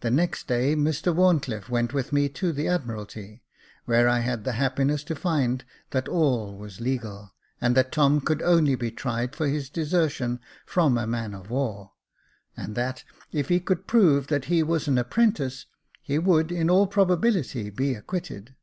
[0.00, 3.42] The next day Mr Wharncliffe went with me to the Admiralty,
[3.84, 8.40] where I had the happiness to find that all was legal, and that Tom could
[8.40, 11.92] only be tried for his desertion from a man of war;
[12.56, 15.66] and that, if he could prove that he was an apprentice,
[16.00, 18.54] he would, in all probability, be acquitted.